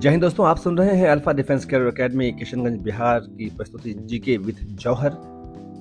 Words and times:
जय 0.00 0.10
हिंद 0.10 0.22
दोस्तों, 0.22 0.46
आप 0.46 0.56
सुन 0.56 0.78
रहे 0.78 0.94
हैं 0.96 1.08
alpha 1.08 1.32
defence 1.32 1.64
career 1.64 1.88
academy 1.88 2.30
Kishanganj, 2.32 2.78
Bihar 2.80 3.20
की 3.20 3.48
प्रस्तुति 3.56 3.92
जीके 3.92 4.36
विद 4.36 4.56
जौहर। 4.72 5.10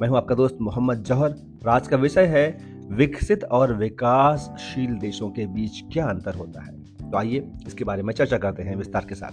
मैं 0.01 0.07
हूँ 0.07 0.17
आपका 0.17 0.35
दोस्त 0.35 0.57
मोहम्मद 0.61 1.03
जौहर। 1.03 1.35
आज 1.67 1.87
का 1.87 1.97
विषय 1.97 2.25
है, 2.25 2.57
विकसित 2.91 3.43
और 3.43 3.73
विकासशील 3.73 4.97
देशों 4.97 5.29
के 5.29 5.45
बीच 5.45 5.81
क्या 5.93 6.05
अंतर 6.05 6.35
होता 6.35 6.61
है? 6.61 6.73
तो 7.11 7.17
आइए 7.17 7.47
इसके 7.67 7.83
बारे 7.83 8.03
में 8.03 8.13
चर्चा 8.13 8.37
करते 8.37 8.63
हैं 8.63 8.75
विस्तार 8.75 9.05
के 9.09 9.15
साथ। 9.15 9.31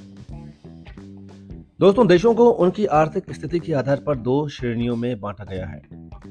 दोस्तों, 1.81 2.07
देशों 2.07 2.35
को 2.35 2.49
उनकी 2.51 2.87
आर्थिक 2.87 3.33
स्थिति 3.33 3.59
के 3.59 3.73
आधार 3.73 4.03
पर 4.07 4.17
दो 4.17 4.49
श्रेणियों 4.49 4.97
में 4.97 5.21
बांटा 5.21 5.45
गया 5.45 5.67
है, 5.67 5.83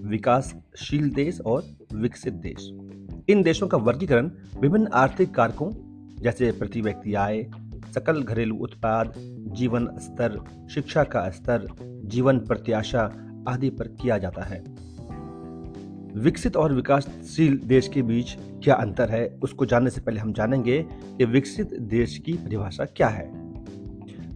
विकासशील 0.06 1.10
देश 1.10 1.42
और 1.42 1.64
विकसित 1.94 2.34
देश। 2.34 2.72
इन 3.30 3.44
देशों 3.44 3.68
का 3.68 3.78
वर्गीकरण 3.78 4.32
विभिन्न 4.62 4.88
आर्थिक 4.94 5.36
कारकों, 5.36 5.72
जैसे 6.22 6.52
प्रति 6.52 6.82
व्यक्ति 6.82 7.14
आय 7.14 7.46
सकल 7.96 8.22
घरेलू 8.24 8.56
उत्पाद, 8.56 9.14
जीवन 9.54 9.88
स्तर, 9.98 10.40
शिक्षा 10.74 11.04
का 11.04 11.30
स्तर, 11.30 11.68
जीवन 12.06 12.40
प्रत्याशा 12.40 13.04
आदि 13.48 13.70
पर 13.70 13.88
किया 13.88 14.18
जाता 14.18 14.44
है। 14.44 14.64
विकसित 16.16 16.58
और 16.58 16.74
विकासशील 16.74 17.58
देश 17.66 17.88
के 17.88 18.02
बीच 18.02 18.36
क्या 18.64 18.76
अंतर 18.76 19.10
है, 19.10 19.28
उसको 19.44 19.66
जानने 19.66 19.90
से 19.90 20.02
पहले 20.02 20.20
हम 20.20 20.34
जानेंगे 20.34 20.86
कि 21.18 21.26
विकसित 21.26 21.74
देश 21.74 22.18
की 22.18 22.34
परिभाषा 22.34 22.86
क्या 22.86 23.08
है। 23.08 23.28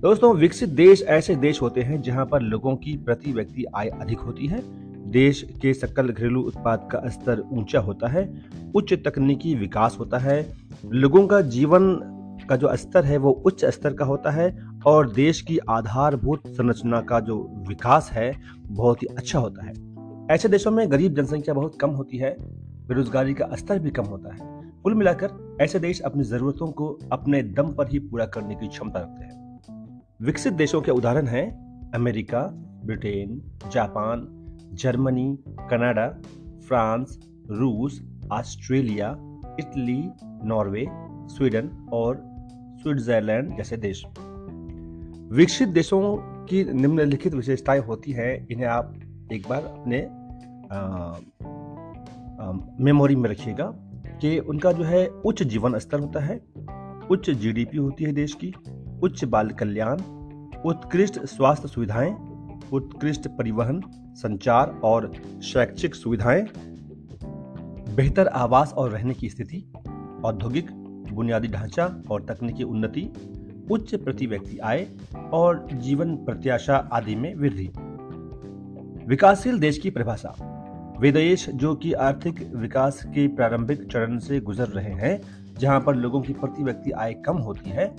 दोस्तों, 0.01 0.35
विकसित 0.35 0.69
देश 0.69 1.01
ऐसे 1.01 1.35
देश 1.35 1.61
होते 1.61 1.81
हैं 1.81 2.01
जहाँ 2.01 2.25
पर 2.25 2.41
लोगों 2.41 2.75
की 2.75 2.97
प्रति 2.97 3.31
व्यक्ति 3.31 3.65
आय 3.75 3.87
अधिक 3.87 4.19
होती 4.19 4.47
है। 4.47 4.61
देश 5.11 5.41
के 5.61 5.73
सकल 5.73 6.09
घरेलू 6.09 6.41
उत्पाद 6.41 6.89
का 6.91 7.09
स्तर 7.09 7.43
ऊँचा 7.51 7.79
होता 7.79 8.07
है, 8.07 8.41
उच्च 8.75 8.93
तकनीकी 8.93 9.55
विकास 9.55 9.97
होता 9.99 10.17
है। 10.17 10.53
लोगों 10.91 11.27
का 11.27 11.41
जीवन 11.41 11.85
का 12.49 12.55
जो 12.55 12.75
स्तर 12.75 13.05
है, 13.05 13.17
वो 13.17 13.31
उच्च 13.31 13.65
स्तर 13.65 13.93
का 13.93 14.05
होता 14.05 14.31
है 14.31 14.69
और 14.85 15.11
देश 15.11 15.41
की 15.41 15.57
आधारभूत 15.57 16.47
संरचना 16.47 17.01
का 17.01 17.19
जो 17.19 17.63
विकास 17.67 18.09
है, 18.11 18.33
बहुत 18.67 19.03
ही 19.03 19.07
अच्छा 19.07 19.39
होता 19.39 19.65
है। 19.65 19.73
ऐसे 20.31 20.49
देशों 20.49 20.71
में 20.71 20.91
गरीब 20.91 21.13
जनसंख्या 21.13 21.53
बहुत 21.53 21.77
कम 21.81 21.89
होती 21.89 22.17
है, 22.17 22.35
बेरोजगारी 22.87 23.33
का 23.33 23.47
स्तर 23.53 23.79
भी 23.79 23.89
कम 23.89 24.03
होता 24.03 24.33
है। 24.33 24.59
कुल 24.83 24.93
मिलाकर 24.93 25.57
ऐसे 25.61 25.79
देश 25.79 26.01
अपनी 26.01 26.23
जरूरतों 26.23 26.67
को 26.67 26.99
अपने 27.11 27.43
दम 27.43 27.73
पर 27.73 27.87
ही 27.87 27.99
पूरा 27.99 28.25
करने 28.25 28.55
की 28.55 28.67
क्षमता 28.67 28.99
रखते 28.99 29.23
हैं। 29.23 29.39
विकसित 30.21 30.53
देशों 30.53 30.81
के 30.81 30.91
उदाहरण 30.91 31.27
हैं, 31.27 31.45
America, 31.91 32.41
Britain, 32.85 33.41
Japan, 33.71 34.27
Germany, 34.73 35.39
Canada, 35.49 36.07
France, 36.67 37.19
रूस, 37.51 38.01
ऑस्ट्रेलिया, 38.31 39.09
इटली, 39.59 40.09
नॉर्वे, 40.23 40.85
स्वीडन 41.35 41.69
और 41.93 42.29
स्विट्जरलैंड 42.81 43.57
जैसे 43.57 43.77
देश। 43.77 44.05
विकसित 45.31 45.69
देशों 45.69 46.01
की 46.45 46.63
निम्नलिखित 46.63 47.33
विशेषताएँ 47.33 47.79
होती 47.79 48.11
हैं, 48.11 48.47
इन्हें 48.51 48.67
आप 48.67 48.93
एक 49.33 49.47
बार 49.49 49.63
अपने 49.63 50.07
मेमोरी 52.83 53.15
में 53.15 53.29
रखिएगा 53.29 53.71
कि 54.21 54.39
उनका 54.39 54.71
जो 54.71 54.83
है 54.83 55.07
उच्च 55.07 55.43
जीवन 55.43 55.77
स्तर 55.77 55.99
होता 55.99 56.19
है, 56.19 56.41
उच्च 57.11 57.29
जीडीपी 57.29 57.77
होती 57.77 58.03
है 58.03 58.11
देश 58.11 58.33
की, 58.33 58.53
उच्च 59.03 59.23
बाल 59.23 59.49
कल्याण, 59.49 60.01
उत्कृष्ट 60.65 61.19
स्वास्थ्य 61.25 61.67
सुविधाएँ, 61.67 62.11
उत्कृष्ट 62.73 63.27
परिवहन, 63.27 63.81
संचार 64.15 64.79
और 64.83 65.11
शैक्षिक 65.43 65.95
सुविधाएँ, 65.95 66.45
बेहतर 67.95 68.27
आवास 68.27 68.73
और 68.73 68.89
रहने 68.89 69.13
की 69.13 69.29
स्थिति, 69.29 69.71
औद्योगिक 70.25 70.69
बुनियादी 71.19 71.47
ढांचा 71.47 72.01
और 72.11 72.21
तकनीकी 72.21 72.63
उन्नति, 72.63 73.01
उच्च 73.71 73.95
प्रति 73.95 74.25
व्यक्ति 74.25 74.57
आय 74.57 74.87
और 75.33 75.67
जीवन 75.73 76.15
प्रत्याशा 76.15 76.75
आदि 76.93 77.15
में 77.15 77.35
वृद्धि। 77.35 77.67
विकासशील 79.07 79.59
देश 79.59 79.77
की 79.77 79.89
परिभाषा। 79.89 80.35
वे 80.99 81.11
देश 81.11 81.49
जो 81.49 81.75
कि 81.75 81.93
आर्थिक 81.93 82.51
विकास 82.55 83.03
के 83.05 83.27
प्रारंभिक 83.27 83.91
चरण 83.91 84.17
से 84.19 84.39
गुजर 84.39 84.67
रहे 84.67 84.93
हैं, 84.93 85.19
जहाँ 85.59 85.79
पर 85.81 85.95
लोगों 85.95 86.21
की 86.21 86.33
प्रति 86.33 86.63
व्यक्ति 86.63 86.91
आय 86.91 87.13
कम 87.13 87.37
होती 87.37 87.69
है, 87.69 87.95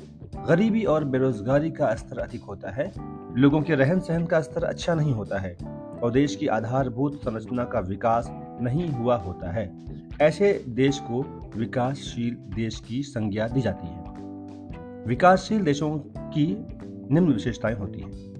गरीबी 0.49 0.85
और 0.85 1.05
बेरोजगारी 1.05 1.71
का 1.71 1.95
स्तर 1.95 2.19
अधिक 2.19 2.43
होता 2.43 2.71
है, 2.71 2.93
लोगों 3.37 3.63
के 3.63 3.75
रहन 3.75 4.01
सहन 4.01 4.27
का 4.27 4.41
स्तर 4.41 4.65
अच्छा 4.65 4.95
नहीं 4.95 5.13
होता 5.13 5.39
है 5.39 5.80
और 6.03 6.11
देश 6.11 6.37
की 6.37 6.47
आधारभूत 6.47 7.15
संरचना 7.15 7.65
का 7.65 7.81
विकास 7.81 8.27
नहीं 8.61 8.89
हुआ 8.89 9.17
होता 9.17 9.51
है। 9.51 9.73
ऐसे 10.21 10.65
देश 10.69 10.99
को 10.99 11.51
विकासशील 11.57 12.35
देश 12.35 12.81
की 12.81 13.03
संज्ञा 13.03 13.49
दी 13.49 13.61
जाती 13.61 13.87
है। 13.87 14.01
विकासशील 15.07 15.65
देशों 15.65 15.99
की 16.17 16.67
निम्न 17.11 17.33
विशेषताएँ 17.33 17.75
होती 17.75 18.01
हैं। 18.01 18.31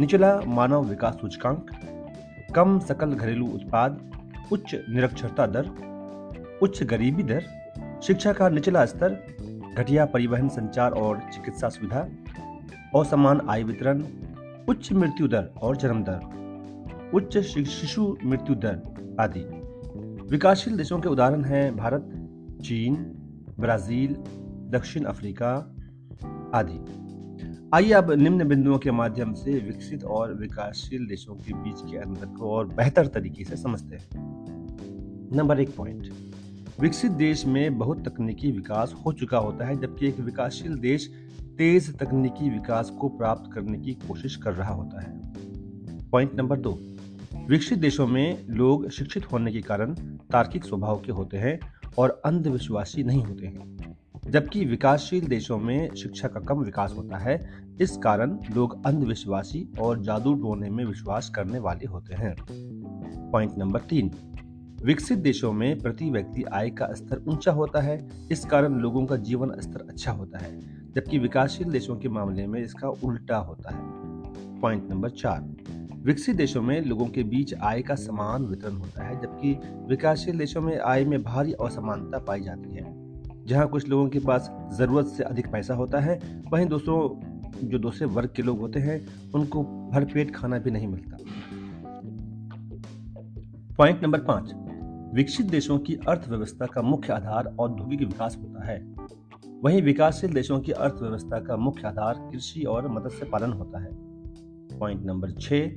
निचला 0.00 0.40
मानव 0.46 0.84
विकास 0.84 1.14
सूचकांक, 1.14 1.70
कम 2.54 2.78
सकल 2.78 3.14
घरेलू 3.14 3.46
उत्पाद, 3.46 4.12
उच्च 4.52 4.74
निरक्षरता 4.74 5.46
दर, 5.46 5.70
उच्च 6.62 6.82
गरीबी 6.82 7.22
दर, 7.22 7.44
शिक्षा 8.02 8.32
का 8.32 8.48
निचला 8.48 8.86
स्तर, 8.86 9.36
घटिया 9.78 10.04
परिवहन 10.04 10.48
संचार 10.48 10.90
और 10.90 11.18
चिकित्सा 11.18 11.68
सुविधा, 11.68 12.08
असमान 13.00 13.40
आय 13.48 13.62
वितरण, 13.62 14.04
उच्च 14.68 14.92
मृत्यु 14.92 15.28
दर 15.28 15.50
और 15.62 15.76
जन्म 15.76 16.02
दर। 16.02 16.45
उच्च 17.16 17.38
शिशु 17.38 18.16
मृत्यु 18.24 18.54
दर 18.54 18.82
आदि। 19.20 19.40
विकासशील 20.30 20.76
देशों 20.76 21.00
के 21.00 21.08
उदाहरण 21.08 21.44
हैं 21.44 21.76
भारत, 21.76 22.10
चीन, 22.62 22.94
ब्राज़ील, 23.60 24.12
दक्षिण 24.70 25.04
अफ्रीका 25.04 25.76
आदि। 26.54 26.84
आइए 27.74 27.92
अब 27.92 28.10
निम्न 28.10 28.48
बिंदुओं 28.48 28.78
के 28.78 28.90
माध्यम 28.90 29.32
से 29.32 29.58
विकसित 29.58 30.04
और 30.04 30.34
विकासशील 30.34 31.06
देशों 31.06 31.34
के 31.34 31.54
बीच 31.54 31.90
के 31.90 31.96
अंतर 31.96 32.26
को 32.26 32.50
और 32.50 32.66
बेहतर 32.66 33.06
तरीके 33.06 33.44
से 33.44 33.56
समझते 33.56 33.96
हैं। 33.96 34.08
नंबर 35.36 35.60
एक 35.60 35.76
पॉइंट। 35.76 36.08
विकसित 36.80 37.12
देश 37.12 37.46
में 37.46 37.78
बहुत 37.78 38.08
तकनीकी 38.08 38.52
विकास 38.52 38.94
हो 39.06 39.12
चुका 39.12 39.38
होता 39.38 39.66
है, 39.66 39.80
जबकि 39.80 40.08
एक 40.08 40.20
विकासशील 40.20 40.78
देश 40.78 41.10
तेज 41.58 41.98
तकनीकी 41.98 42.50
विकास 42.50 42.90
को 42.90 43.08
प्राप्त 43.08 43.52
करने 43.52 43.78
की 43.78 43.94
कोशिश 43.94 44.36
कर 44.36 44.52
रहा 44.52 44.74
होता 44.74 45.00
है। 45.00 45.20
पॉइंट 46.10 46.34
नंबर 46.34 46.60
दो। 46.60 46.78
विकसित 47.44 47.78
देशों 47.78 48.06
में 48.06 48.46
लोग 48.48 48.90
शिक्षित 48.90 49.32
होने 49.32 49.52
के 49.52 49.60
कारण 49.60 49.94
तार्किक 50.30 50.64
स्वभाव 50.64 51.00
के 51.00 51.12
होते 51.12 51.36
हैं 51.36 51.60
और 51.98 52.22
अंधविश्वासी 52.24 53.02
नहीं 53.02 53.22
होते 53.24 53.46
हैं। 53.46 53.96
जबकि 54.30 54.64
विकासशील 54.64 55.26
देशों 55.26 55.58
में 55.58 55.94
शिक्षा 55.94 56.28
का 56.28 56.40
कम 56.40 56.58
विकास 56.58 56.94
होता 56.96 57.16
है, 57.16 57.50
इस 57.80 57.96
कारण 57.96 58.38
लोग 58.56 58.86
अंधविश्वासी 58.86 59.68
और 59.80 60.02
जादू 60.02 60.34
टोने 60.34 60.70
में 60.70 60.84
विश्वास 60.84 61.30
करने 61.30 61.58
वाले 61.58 61.86
होते 61.86 62.14
हैं। 62.14 62.36
पॉइंट 63.30 63.58
नंबर 63.58 63.80
तीन, 63.80 64.10
विकसित 64.84 65.18
देशों 65.18 65.52
में 65.52 65.78
प्रति 65.78 66.10
व्यक्ति 66.10 66.42
आय 66.42 66.70
का 66.70 66.88
स्तर 66.92 67.24
ऊँचा 67.28 67.52
होता 67.52 67.80
है, 67.80 68.08
इस 68.30 68.44
कारण 68.44 68.74
लोगों 68.74 69.06
का 69.06 69.16
जीवन 69.16 69.60
स्तर 69.60 69.86
अच्छा 69.88 70.12
होता 70.12 70.38
है, 70.38 70.60
जबकि 70.92 71.18
विकासशील 71.18 71.70
देशों 71.70 71.96
के 71.96 72.08
मामले 72.08 72.46
में 72.46 72.60
इसका 72.62 72.88
उल्टा 72.88 73.36
होता 73.36 73.74
है। 73.74 73.82
पॉइंट 74.60 74.90
नंबर 74.90 75.10
चार 75.10 75.40
विकसित 76.06 76.36
देशों 76.36 76.62
में 76.62 76.84
लोगों 76.84 77.06
के 77.06 77.22
बीच 77.22 77.54
आय 77.54 77.82
का 77.82 77.94
समान 77.94 78.44
वितरण 78.44 78.72
होता 78.72 79.04
है, 79.04 79.20
जबकि 79.20 79.60
विकासशील 79.88 80.38
देशों 80.38 80.60
में 80.60 80.78
आय 80.78 81.04
में 81.04 81.22
भारी 81.22 81.52
असमानता 81.52 82.18
पाई 82.18 82.40
जाती 82.40 82.74
है। 82.74 82.96
जहाँ 83.46 83.68
कुछ 83.68 83.88
लोगों 83.88 84.08
के 84.08 84.18
पास 84.18 84.52
ज़रूरत 84.72 85.06
से 85.06 85.22
अधिक 85.22 85.52
पैसा 85.52 85.74
होता 85.74 86.00
है, 86.00 86.42
वहीं 86.52 86.66
दूसरों, 86.66 87.20
जो 87.68 87.78
दूसरे 87.78 88.06
वर्ग 88.06 88.30
के 88.36 88.42
लोग 88.42 88.58
होते 88.58 88.80
हैं, 88.80 89.06
उनको 89.34 89.62
भरपेट 89.64 90.36
खाना 90.36 90.58
भी 90.58 90.70
नहीं 90.70 90.88
मिलता। 90.88 91.16
पॉइंट 93.78 94.02
नंबर 94.02 94.18
पाँच। 94.18 94.52
विकसित 95.14 95.46
देशों 95.46 95.78
की 95.78 95.94
अर्थव्यवस्था 96.08 96.66
का 96.66 96.82
मुख्य 96.82 97.12
आधार 97.12 97.56
औद्योगिक 97.58 98.00
विकास 98.00 98.38
होता 98.40 98.66
है। 98.66 98.94
वहीं 99.64 99.82
विकासशील 99.82 100.32
देशों 100.32 100.60
की 100.60 100.72
अर्थव्यवस्था 100.72 101.40
का 101.40 101.56
मुख्य 101.56 101.88
आधार 101.88 102.14
कृषि 102.32 102.62
और 102.62 102.88
मत्स्य 102.88 103.26
पालन 103.26 103.52
होता 103.52 103.78
है। 103.80 104.15
पॉइंट 104.80 105.04
नंबर 105.04 105.30
छह, 105.30 105.70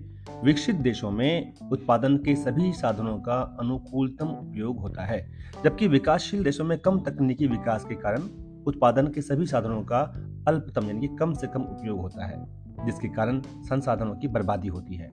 विकसित 0.44 0.75
देशों 0.75 1.12
में 1.12 1.54
उत्पादन 1.72 2.18
के 2.18 2.36
सभी 2.36 2.72
साधनों 2.74 3.18
का 3.18 3.57
अनुकूलतम 3.60 4.25
उपयोग 4.25 4.80
होता 4.80 5.06
है, 5.06 5.19
जबकि 5.63 5.88
विकासशील 5.88 6.44
देशों 6.44 6.66
में 6.66 6.78
कम 6.78 7.00
तकनीकी 7.00 7.48
विकास 7.48 7.86
के 7.86 7.96
कारण 7.96 8.22
उत्पादन 8.68 9.07
के 9.07 9.22
सभी 9.22 9.46
साधनों 9.46 9.81
का 9.84 10.00
अल्पतम 10.48 10.88
यानी 10.88 11.07
कि 11.07 11.16
कम 11.16 11.34
से 11.34 11.48
कम 11.48 11.62
उपयोग 11.62 12.00
होता 12.00 12.25
है, 12.25 12.46
जिसके 12.86 13.07
कारण 13.07 13.42
संसाधनों 13.42 14.16
की 14.16 14.28
बर्बादी 14.28 14.68
होती 14.68 14.96
है। 14.96 15.12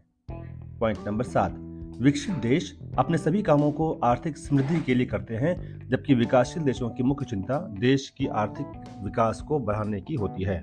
पॉइंट 0.81 0.99
नंबर 1.07 1.25
सात, 1.25 1.55
विकसित 2.01 2.35
देश 2.37 2.79
अपने 2.99 3.19
सभी 3.19 3.43
कामों 3.43 3.71
को 3.73 3.93
आर्थिक 4.05 4.37
समृद्धि 4.39 4.81
के 4.81 4.95
लिए 4.95 5.07
करते 5.07 5.37
हैं, 5.37 5.57
जबकि 5.89 6.15
विकासशील 6.15 6.63
देशों 6.63 6.91
की 6.91 7.03
मुख्य 7.03 7.25
चिंता 7.25 7.59
देश 7.81 8.09
की 8.19 8.27
आर्थिक 8.27 8.85
विकास 9.05 9.41
को 9.41 9.59
बढ़ाने 9.59 10.01
की 10.01 10.15
होती 10.15 10.43
है। 10.43 10.63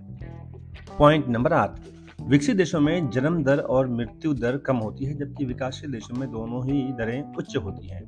पॉइंट 0.99 1.27
नंबर 1.27 1.53
आठ 1.53 1.79
विकसित 2.23 2.55
देशों 2.57 2.79
में 2.79 3.09
जन्म 3.09 3.43
दर 3.43 3.59
और 3.59 3.87
मृत्यु 3.87 4.33
दर 4.33 4.57
कम 4.57 4.77
होती 4.77 5.05
है, 5.05 5.13
जबकि 5.13 5.45
विकासशील 5.45 5.91
देशों 5.91 6.15
में 6.15 6.31
दोनों 6.31 6.63
ही 6.65 6.81
दरें 6.93 7.33
उच्च 7.33 7.55
होती 7.57 7.87
हैं। 7.87 8.03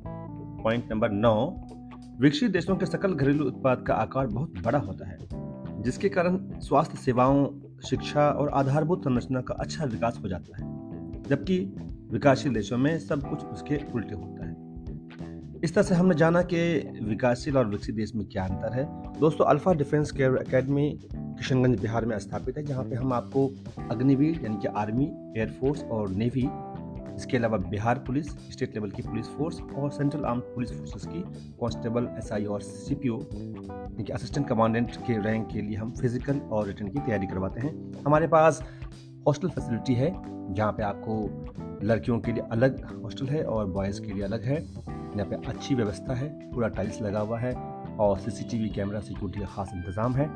पॉइंट 0.62 0.84
नंबर 0.90 1.10
नौ, 1.10 1.34
विकसित 2.20 2.50
देशों 2.50 2.76
के 2.76 2.86
सकल 2.86 3.14
घरेलू 3.14 3.44
उत्पाद 3.44 3.84
का 3.86 3.94
आकार 3.94 4.26
बहुत 4.26 4.54
बड़ा 4.64 4.78
होता 4.78 5.08
है, 5.08 5.18
जिसके 5.82 6.08
कारण 6.08 6.38
स्वास्थ्य 6.60 6.98
सेवाओं, 6.98 7.46
शिक्षा 7.80 8.28
और 8.30 8.48
आधारभूत 8.48 9.04
संरचना 9.04 9.40
का 9.40 9.54
अच्छा 9.54 9.84
विकास 9.84 10.20
हो 10.22 10.28
जाता 10.28 10.56
है, 10.56 11.22
जबकि 11.22 11.58
विकासशील 12.12 12.54
देशों 12.54 12.78
में 12.78 12.98
सब 12.98 13.28
कुछ 13.30 13.44
उसके 13.44 13.80
उल्टे 13.94 14.14
होता 14.14 14.45
है। 14.45 14.45
इस 15.64 15.74
तरह 15.74 15.82
से 15.82 15.94
हमने 15.94 16.14
जाना 16.14 16.42
कि 16.42 16.58
विकासशील 17.02 17.56
और 17.58 17.66
विकसित 17.66 17.94
देश 17.94 18.14
में 18.14 18.26
क्या 18.28 18.44
अंतर 18.44 18.72
है। 18.72 18.84
दोस्तों, 19.20 19.44
alpha 19.44 19.72
defence 19.74 20.10
care 20.10 20.36
academy 20.36 20.88
Kishanganj 21.12 21.80
Bihar 21.80 22.04
में 22.06 22.18
स्थापित 22.18 22.56
है, 22.58 22.64
जहाँ 22.64 22.84
पे 22.84 22.96
हम 22.96 23.12
आपको 23.12 23.46
अग्निवीर 23.90 24.40
यानी 24.44 24.56
कि 24.56 24.68
आर्मी 24.68 25.04
एयरफोर्स 25.38 25.84
और 25.84 26.10
नेवी, 26.10 26.48
इसके 27.16 27.36
अलावा 27.36 27.58
बिहार 27.58 27.98
पुलिस, 27.98 28.26
स्टेट 28.52 28.74
लेवल 28.74 28.90
की 28.90 29.02
पुलिस 29.02 29.26
फोर्स 29.28 29.60
और 29.76 29.90
सेंट्रल 29.90 30.24
आर्म 30.24 30.40
पुलिस 30.54 30.72
फोर्सेस 30.72 31.06
की 31.06 31.20
कांस्टेबल, 31.60 32.08
एसआई 32.18 32.44
और 32.44 32.60
सीपीओ, 32.60 33.18
यानी 33.18 34.04
कि 34.04 34.12
असिस्टेंट 34.12 34.48
कमांडेंट 34.48 34.96
के 34.96 35.18
रैंक 35.22 35.48
के 35.52 35.62
लिए 35.62 35.76
हम 35.76 35.92
फ़िज़िकल 35.92 36.40
और 36.50 36.66
रिटर्न 36.66 36.88
की 36.88 37.00
तैयारी 37.00 37.26
करवाते 37.26 37.60
हैं। 37.60 38.02
हमारे 38.06 38.26
पास 38.26 38.62
हॉस्टल 39.26 39.48
फैसिलिटी 39.48 39.94
है, 39.94 40.12
जहाँ 40.54 40.72
पे 40.72 40.82
आपको 40.82 41.86
लड़कियों 41.86 42.18
के 42.20 42.32
लिए 42.32 42.42
अलग 42.52 42.84
हॉस्टल 43.02 43.26
है 43.26 43.42
और 43.44 43.66
बॉयज़ 43.66 44.00
के 44.02 44.12
लिए 44.12 44.22
अलग 44.22 44.44
है। 44.44 44.60
यहाँ 45.16 45.30
पे 45.30 45.36
अच्छी 45.48 45.74
व्यवस्था 45.74 46.14
है, 46.14 46.28
पूरा 46.52 46.68
टाइल्स 46.68 47.00
लगा 47.02 47.20
हुआ 47.20 47.38
है 47.38 47.52
और 47.98 48.18
सीसीटीवी 48.18 48.68
कैमरा 48.68 49.00
सिक्योरिटी 49.00 49.40
का 49.40 49.46
खास 49.46 49.72
इंतज़ाम 49.74 50.14
है। 50.14 50.26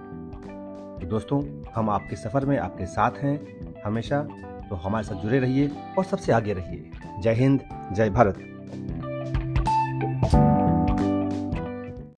तो 1.01 1.07
दोस्तों, 1.07 1.43
हम 1.75 1.91
आपके 1.91 2.17
सफ़र 2.17 2.45
में 2.47 2.57
आपके 2.59 2.87
साथ 2.87 3.23
हैं 3.23 3.39
हमेशा 3.85 4.23
तो 4.71 4.77
हमारे 4.77 5.05
साथ 5.05 5.23
जुड़े 5.23 5.39
रहिए 5.39 5.71
और 5.99 6.05
सबसे 6.05 6.33
आगे 6.33 6.53
रहिए। 6.53 6.91
जय 7.23 7.33
हिंद, 7.35 7.61
जय 7.93 8.11
भारत। 8.11 8.39